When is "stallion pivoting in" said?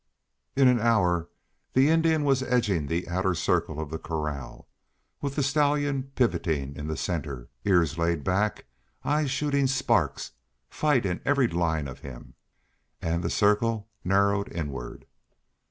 5.43-6.87